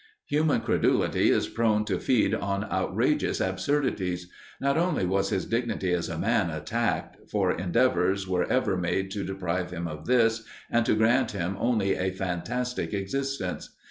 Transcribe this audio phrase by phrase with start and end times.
[0.25, 4.31] Human credulity is prone to feed on outrageous absurdities.
[4.59, 9.23] Not only was his dignity as a man attacked, for endeavours were ever made to
[9.23, 13.75] deprive him of this, and to grant him only a fantastic existence.